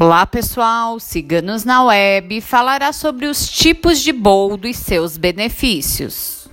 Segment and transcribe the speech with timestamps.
[0.00, 6.46] Olá pessoal, Ciganos na Web falará sobre os tipos de boldo e seus benefícios.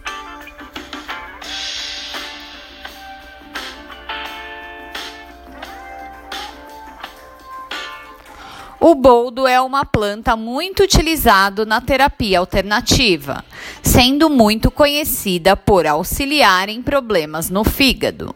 [8.79, 13.46] O boldo é uma planta muito utilizada na terapia alternativa,
[13.83, 18.34] sendo muito conhecida por auxiliar em problemas no fígado.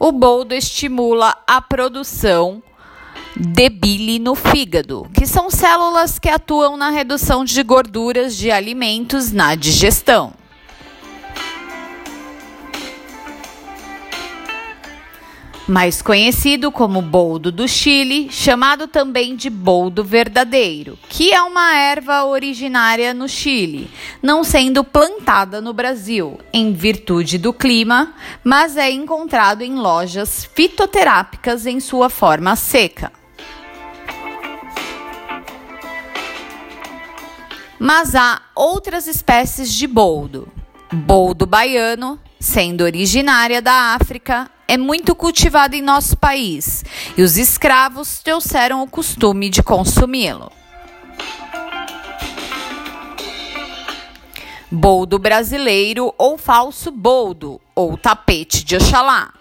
[0.00, 2.62] O boldo estimula a produção
[3.36, 9.32] de bile no fígado, que são células que atuam na redução de gorduras de alimentos
[9.32, 10.32] na digestão.
[15.68, 22.24] Mais conhecido como boldo do Chile, chamado também de boldo verdadeiro, que é uma erva
[22.24, 23.90] originária no Chile,
[24.22, 31.66] não sendo plantada no Brasil, em virtude do clima, mas é encontrado em lojas fitoterápicas
[31.66, 33.12] em sua forma seca.
[37.78, 40.48] Mas há outras espécies de boldo.
[40.90, 46.84] Boldo baiano, sendo originária da África, é muito cultivado em nosso país
[47.16, 50.52] e os escravos trouxeram o costume de consumi-lo.
[54.70, 59.32] Boldo brasileiro ou falso boldo, ou tapete de Oxalá.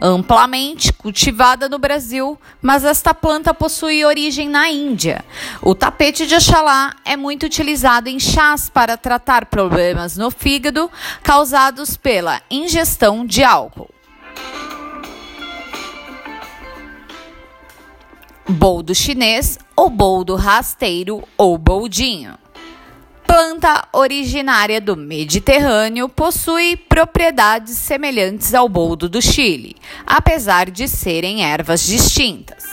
[0.00, 5.22] Amplamente cultivada no Brasil, mas esta planta possui origem na Índia.
[5.60, 10.90] O tapete de Oxalá é muito utilizado em chás para tratar problemas no fígado
[11.22, 13.91] causados pela ingestão de álcool.
[18.52, 22.38] Boldo chinês ou boldo rasteiro ou boldinho.
[23.26, 31.86] Planta originária do Mediterrâneo, possui propriedades semelhantes ao boldo do Chile, apesar de serem ervas
[31.86, 32.64] distintas.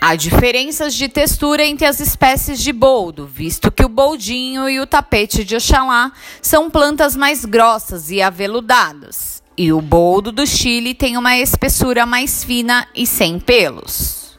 [0.00, 4.86] Há diferenças de textura entre as espécies de boldo, visto que o boldinho e o
[4.86, 6.12] tapete de Oxalá
[6.42, 12.44] são plantas mais grossas e aveludadas e o boldo do Chile tem uma espessura mais
[12.44, 14.38] fina e sem pelos.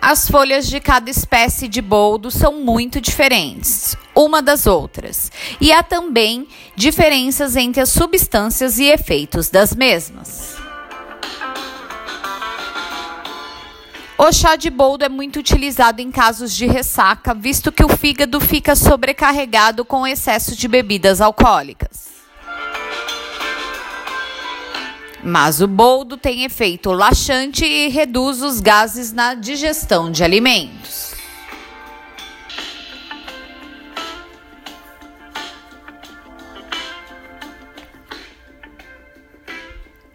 [0.00, 5.82] As folhas de cada espécie de boldo são muito diferentes uma das outras, e há
[5.82, 6.46] também
[6.76, 10.61] diferenças entre as substâncias e efeitos das mesmas.
[14.18, 18.40] O chá de boldo é muito utilizado em casos de ressaca, visto que o fígado
[18.40, 22.12] fica sobrecarregado com excesso de bebidas alcoólicas.
[25.24, 31.11] Mas o boldo tem efeito laxante e reduz os gases na digestão de alimentos.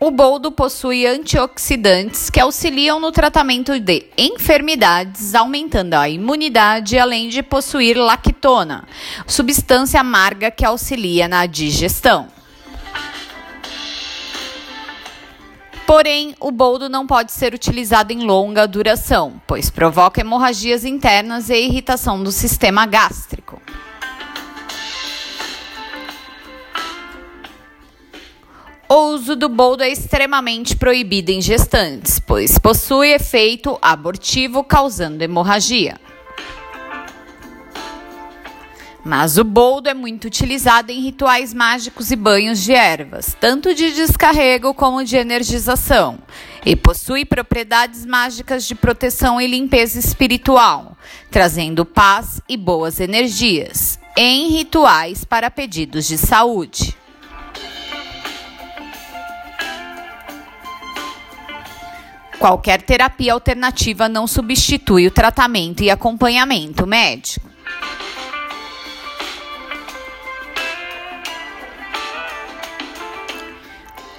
[0.08, 7.44] O boldo possui antioxidantes que auxiliam no tratamento de enfermidades, aumentando a imunidade, além de
[7.44, 8.88] possuir lactona,
[9.28, 12.30] substância amarga que auxilia na digestão.
[15.86, 21.56] Porém, o boldo não pode ser utilizado em longa duração, pois provoca hemorragias internas e
[21.56, 23.37] irritação do sistema gástrico.
[28.90, 36.00] O uso do boldo é extremamente proibido em gestantes, pois possui efeito abortivo causando hemorragia.
[39.04, 43.92] Mas o boldo é muito utilizado em rituais mágicos e banhos de ervas, tanto de
[43.92, 46.20] descarrego como de energização,
[46.66, 50.98] e possui propriedades mágicas de proteção e limpeza espiritual,
[51.30, 56.97] trazendo paz e boas energias, em rituais para pedidos de saúde.
[62.40, 67.50] Qualquer terapia alternativa não substitui o tratamento e acompanhamento médico.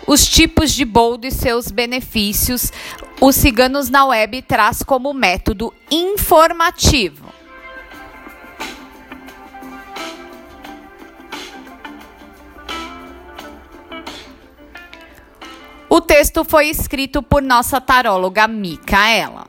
[0.04, 2.72] Os tipos de boldo e seus benefícios,
[3.20, 7.37] os Ciganos na Web traz como método informativo.
[15.90, 19.46] O texto foi escrito por nossa taróloga Micaela.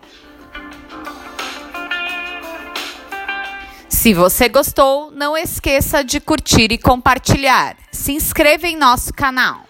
[3.90, 7.76] Se você gostou, não esqueça de curtir e compartilhar.
[7.92, 9.66] Se inscreva em nosso canal.